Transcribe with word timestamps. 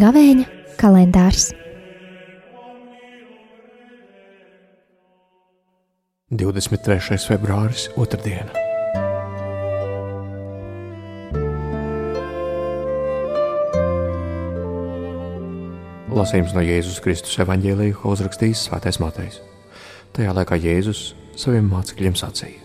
Gavēņa 0.00 0.46
kalendārs 0.80 1.50
23. 6.30 7.18
februāris, 7.26 7.88
otrdiena. 7.98 8.69
Lasījums 16.10 16.50
no 16.56 16.62
Jēzus 16.64 16.98
Kristus 17.04 17.36
evanģēlīja, 17.38 17.94
ko 18.00 18.10
uzrakstījis 18.16 18.64
Svētais 18.66 18.96
Matejs. 18.98 19.36
Tajā 20.16 20.32
laikā 20.34 20.56
Jēzus 20.58 21.12
saviem 21.38 21.68
mācekļiem 21.70 22.16
sacīja: 22.18 22.58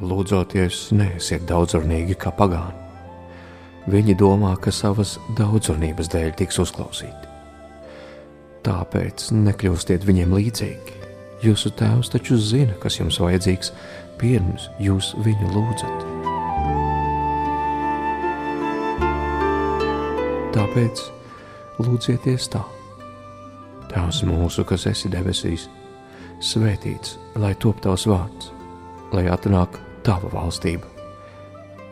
Lūdzoties, 0.00 0.86
neesiet 0.96 1.44
daudzurnīgi 1.50 2.16
kā 2.16 2.32
pagāni. 2.32 2.80
Viņi 3.92 4.16
domā, 4.16 4.54
ka 4.56 4.72
savas 4.72 5.18
daudzurnības 5.36 6.08
dēļ 6.14 6.32
tiks 6.40 6.56
uzklausīti. 6.64 7.28
Tāpēc 8.64 9.28
nekļūstiet 9.36 10.06
viņiem 10.08 10.32
līdzīgi. 10.38 10.96
Jūsu 11.44 11.74
tēvs 11.76 12.08
taču 12.14 12.38
zina, 12.40 12.72
kas 12.80 12.96
jums 12.96 13.20
vajadzīgs, 13.20 13.74
pirms 14.16 14.70
jūs 14.80 15.12
viņu 15.26 15.52
lūdzat. 15.52 16.08
Tāpēc 20.56 21.04
lūdzieties 21.82 22.48
tā. 22.52 22.62
Tēvs 23.90 24.22
mūsu, 24.26 24.64
kas 24.66 24.86
esi 24.90 25.10
debesīs, 25.12 25.68
svētīts, 26.42 27.16
lai 27.40 27.54
top 27.60 27.80
tavs 27.84 28.06
vārds, 28.10 28.50
lai 29.14 29.26
atnāk 29.32 29.78
tava 30.06 30.30
valstība, 30.32 30.88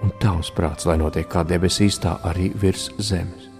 un 0.03 0.13
tavs 0.23 0.51
prāts, 0.55 0.89
lai 0.89 0.99
notiek 1.01 1.29
kā 1.31 1.45
debesīs, 1.47 2.01
tā 2.03 2.19
arī 2.29 2.51
virs 2.61 2.91
zemes. 2.99 3.51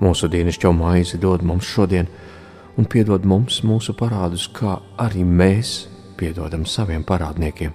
Mūsu 0.00 0.28
dienascho 0.28 0.74
maizi 0.76 1.16
dod 1.20 1.44
mums 1.46 1.64
šodien, 1.64 2.08
un 2.76 2.84
piedod 2.84 3.24
mums 3.24 3.62
mūsu 3.64 3.94
parādus, 3.96 4.48
kā 4.52 4.76
arī 5.00 5.24
mēs 5.24 5.86
piedodam 6.20 6.66
saviem 6.68 7.04
parādniekiem. 7.04 7.72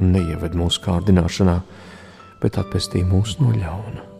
Un 0.00 0.14
neieved 0.14 0.56
mūsu 0.56 0.80
kārdināšanā, 0.86 1.58
bet 2.40 2.56
atpestī 2.62 3.04
mūs 3.04 3.36
no 3.42 3.52
ļauna. 3.52 4.11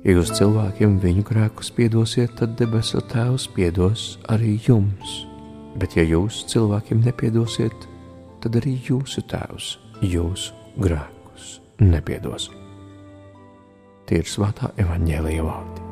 Ja 0.00 0.14
jūs 0.16 0.30
cilvēkiem 0.32 0.94
viņu 1.02 1.22
grēkus 1.28 1.68
piedosiet, 1.76 2.32
tad 2.38 2.54
debesu 2.56 3.02
Tēvs 3.04 3.44
piedos 3.52 4.14
arī 4.32 4.54
jums. 4.64 5.26
Bet, 5.76 5.92
ja 5.98 6.06
jūs 6.08 6.40
cilvēkiem 6.48 7.02
nepiedosiet, 7.04 7.84
tad 8.40 8.56
arī 8.56 8.78
jūsu 8.88 9.20
Tēvs 9.28 9.74
jūsu 10.00 10.56
grēkus 10.80 11.60
nepiedos. 11.84 12.48
Tie 14.08 14.24
ir 14.24 14.26
svētā 14.26 14.72
evaņģēlīja 14.80 15.44
vārdi. 15.44 15.88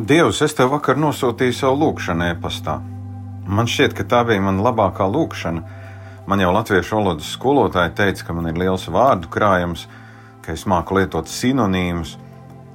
Dievs, 0.00 0.42
es 0.42 0.54
tev 0.58 0.74
vakar 0.74 0.98
nosūtīju 0.98 1.54
savu 1.54 1.84
lūgšanu 1.84 2.32
e-pastā. 2.34 2.80
Man 3.48 3.68
šķiet, 3.70 3.94
ka 3.96 4.04
tā 4.04 4.20
bija 4.28 4.42
mana 4.44 4.64
labākā 4.68 5.06
lūkšana. 5.08 5.62
Man 6.28 6.42
jau 6.42 6.52
latviešu 6.54 6.98
valodas 6.98 7.30
skolotāja 7.34 7.92
teica, 7.96 8.26
ka 8.26 8.36
man 8.36 8.50
ir 8.50 8.58
liels 8.60 8.84
vārdu 8.92 9.30
krājums, 9.32 9.86
ka 10.44 10.52
es 10.52 10.66
māku 10.68 10.98
lietot 10.98 11.30
sinonīmus, 11.30 12.16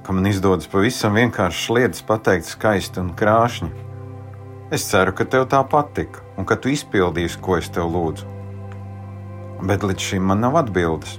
ka 0.04 0.14
man 0.14 0.26
izdodas 0.30 0.68
pavisam 0.70 1.16
vienkāršas 1.16 1.72
lietas 1.76 2.02
pateikt 2.06 2.50
skaisti 2.50 3.00
un 3.02 3.12
krāšņi. 3.16 3.70
Es 4.74 4.88
ceru, 4.90 5.14
ka 5.14 5.24
tev 5.30 5.46
tā 5.50 5.62
patika 5.70 6.24
un 6.36 6.46
ka 6.46 6.58
tu 6.58 6.72
izpildīsi, 6.74 7.38
ko 7.42 7.56
es 7.60 7.70
tev 7.70 7.86
lūdzu. 7.94 8.26
Bet 9.66 9.86
līdz 9.86 10.10
šim 10.10 10.26
man 10.26 10.42
nav 10.42 10.58
atbildes. 10.60 11.16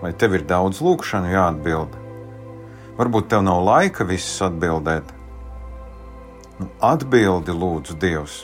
Vai 0.00 0.12
tev 0.16 0.34
ir 0.36 0.44
daudz 0.48 0.80
lūkšanu 0.84 1.30
jāatbild? 1.32 1.92
Varbūt 2.96 3.28
tev 3.32 3.44
nav 3.44 3.62
laika 3.64 4.08
visas 4.08 4.40
atbildēt. 4.48 5.15
Nu, 6.58 6.68
atbildi, 6.80 7.52
lūdzu, 7.52 7.96
Dievs. 8.00 8.36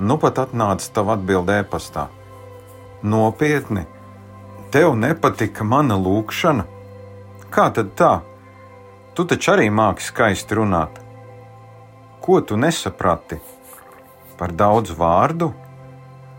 Nu 0.00 0.16
pat 0.16 0.38
atnāca 0.40 0.86
tava 0.96 1.18
atbilde 1.18 1.58
e-pastā. 1.60 2.06
Nopietni, 3.04 3.84
tev 4.72 4.94
nepatika 4.96 5.64
mana 5.64 5.98
lūkšana? 6.00 6.64
Kā 7.52 7.68
tad 7.76 7.92
tā? 7.98 8.12
Tu 9.14 9.26
taču 9.28 9.52
arī 9.52 9.68
māki 9.68 10.06
skaisti 10.06 10.56
runāt. 10.56 11.00
Ko 12.24 12.40
tu 12.40 12.56
nesaprati? 12.56 13.40
Par 14.40 14.54
daudz 14.56 14.94
vārdu? 14.96 15.50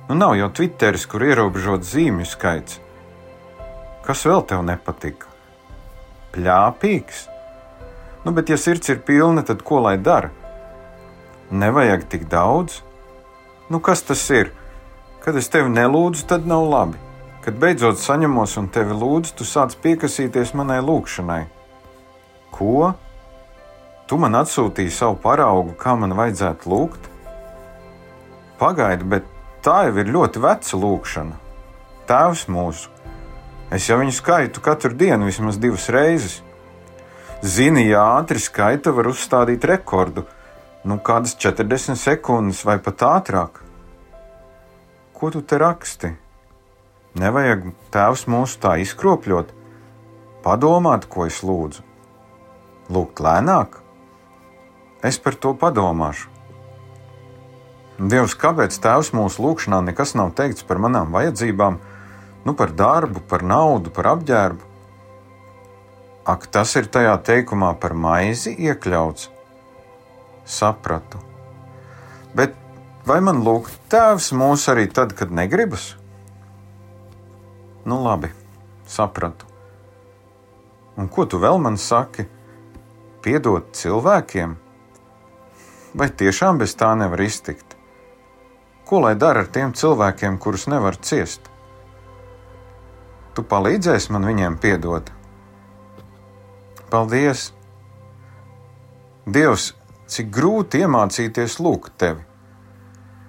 Nu, 0.10 0.18
nav 0.18 0.34
jau 0.40 0.50
Twitteris, 0.50 1.06
kur 1.06 1.22
ierobežots 1.28 1.94
zīmju 1.94 2.26
skaits. 2.26 2.80
Kas 4.02 4.26
vēl 4.26 4.42
tev 4.50 4.66
nepatika? 4.66 5.30
Pļāpīgs? 6.34 7.28
Nu, 8.26 8.32
bet, 8.32 8.50
ja 8.50 8.58
sirds 8.58 8.90
ir 8.90 9.02
pilna, 9.06 9.42
tad 9.42 9.64
ko 9.66 9.80
lai 9.82 9.98
dara? 9.98 10.30
Nevajag 11.52 12.06
tik 12.10 12.28
daudz. 12.30 12.82
Nu, 13.70 13.80
kas 13.80 14.04
tas 14.06 14.24
ir? 14.30 14.52
Kad 15.22 15.38
es 15.38 15.50
tevi 15.50 15.72
nelūdzu, 15.74 16.28
tad 16.30 16.46
nav 16.50 16.68
labi. 16.70 17.00
Kad 17.42 17.58
beidzot 17.58 17.98
saņemos 17.98 18.54
un 18.62 18.68
tevi 18.70 18.94
lūdzu, 18.94 19.34
tu 19.38 19.46
sāc 19.48 19.74
piekasīties 19.82 20.54
manai 20.58 20.78
lūgšanai. 20.86 21.44
Ko? 22.54 22.94
Tu 24.06 24.18
man 24.22 24.38
atsūtīji 24.38 24.94
savu 24.94 25.18
paraugu, 25.24 25.74
kā 25.80 25.96
man 25.98 26.14
vajadzētu 26.18 26.70
lūgt? 26.70 27.10
Pagaidi, 28.62 29.08
bet 29.16 29.30
tā 29.66 29.88
jau 29.88 29.98
ir 29.98 30.14
ļoti 30.14 30.42
veca 30.44 30.80
lūkšana. 30.84 31.38
Tēvs 32.10 32.46
mūsu, 32.52 32.92
es 33.74 33.88
jau 33.90 33.98
viņu 34.02 34.14
skaitu 34.14 34.62
katru 34.62 34.94
dienu 34.94 35.30
vismaz 35.30 35.58
divas 35.58 35.88
reizes. 35.90 36.42
Zini, 37.42 37.88
ja 37.90 38.04
ātri 38.20 38.38
skaita, 38.38 38.92
var 38.94 39.08
uzstādīt 39.10 39.64
rekordu 39.66 40.28
nu, 40.86 41.00
kādas 41.02 41.34
40 41.42 41.98
sekundes 41.98 42.62
vai 42.66 42.76
pat 42.78 43.02
ātrāk. 43.02 43.58
Ko 45.18 45.32
tu 45.34 45.42
te 45.42 45.58
raksti? 45.58 46.12
Nevajag 47.18 47.66
tēvs 47.94 48.28
mūsu 48.30 48.62
tā 48.62 48.76
izkropļot, 48.84 49.50
padomāt, 50.46 51.10
ko 51.10 51.26
es 51.26 51.42
lūdzu. 51.42 51.82
Lūgt 52.94 53.26
lēnāk? 53.26 53.82
Es 55.02 55.18
par 55.18 55.34
to 55.34 55.58
padomāšu. 55.58 56.30
Dievs, 58.02 58.38
kāpēc 58.38 58.78
tēvs 58.86 59.16
mūsu 59.18 59.42
lūgšanā 59.48 59.82
nekas 59.90 60.14
nav 60.14 60.36
teikts 60.38 60.66
par 60.66 60.78
manām 60.78 61.10
vajadzībām, 61.14 61.82
nu 62.46 62.54
par 62.58 62.74
darbu, 62.78 63.26
par 63.26 63.42
naudu, 63.42 63.90
par 63.94 64.14
apģērbu? 64.14 64.71
Ak, 66.32 66.48
tas 66.54 66.76
ir 66.80 66.88
tajā 66.88 67.18
teikumā 67.28 67.74
par 67.82 67.96
maizi 67.98 68.54
iekļauts 68.56 69.30
sapratu. 70.46 71.20
Bet 72.36 72.56
vai 73.08 73.20
man 73.26 73.42
lūgt 73.46 73.76
tēvs 73.92 74.32
mūs 74.38 74.68
arī 74.72 74.88
tad, 74.92 75.16
kad 75.18 75.34
negribas? 75.34 75.96
Nu, 77.86 77.98
labi, 78.06 78.30
sapratu. 78.86 79.48
Un 81.00 81.10
ko 81.10 81.26
tu 81.26 81.40
vēl 81.42 81.58
man 81.62 81.80
saki? 81.82 82.28
Piedot 83.26 83.72
cilvēkiem? 83.78 84.58
Vai 85.98 86.10
tiešām 86.22 86.60
bez 86.62 86.76
tā 86.78 86.92
nevar 87.00 87.22
iztikt? 87.24 87.76
Ko 88.88 89.02
lai 89.04 89.16
dara 89.16 89.44
ar 89.44 89.50
tiem 89.52 89.74
cilvēkiem, 89.74 90.38
kurus 90.40 90.68
nevar 90.72 90.98
ciest? 91.00 91.48
Tu 93.36 93.44
palīdzēsi 93.48 94.12
man 94.12 94.28
viņiem 94.28 94.58
piedot? 94.62 95.12
Paldies! 96.92 97.54
Dievs, 99.24 99.70
cik 100.12 100.28
grūti 100.36 100.82
iemācīties 100.84 101.54
lūgt 101.64 101.94
tevi. 102.02 102.26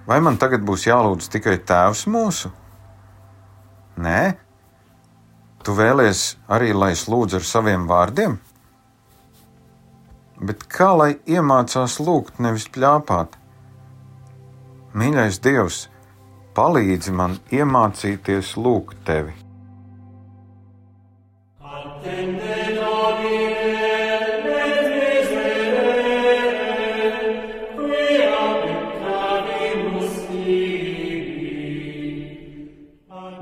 Vai 0.03 0.17
man 0.25 0.35
tagad 0.41 0.65
būs 0.67 0.83
jālūdz 0.89 1.29
tikai 1.31 1.53
Tēvs 1.63 2.01
mūsu? 2.11 2.51
Nē, 4.03 4.33
tu 5.63 5.75
vēlies 5.77 6.25
arī, 6.51 6.73
lai 6.75 6.91
es 6.97 7.05
lūdzu 7.07 7.39
ar 7.39 7.47
saviem 7.47 7.85
vārdiem? 7.87 8.35
Bet 10.43 10.65
kā 10.67 10.89
lai 10.99 11.13
iemācās 11.23 12.01
lūgt, 12.03 12.41
nevis 12.43 12.67
pļāpāt? 12.67 13.37
Mīļais 14.91 15.39
Dievs, 15.45 15.85
palīdzi 16.57 17.15
man 17.15 17.39
iemācīties 17.61 18.57
lūgt 18.59 18.99
tevi! 19.07 19.37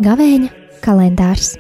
Gavēņa 0.01 0.47
kalendārs 0.81 1.51